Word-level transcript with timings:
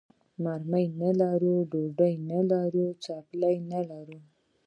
مرمۍ 0.43 0.85
نه 1.01 1.09
لرو، 1.19 1.55
ډوډۍ 1.71 2.13
نه 2.29 2.39
لرو، 2.51 2.85
څپلۍ 3.03 3.55
نه 3.71 3.79
لرو. 3.89 4.19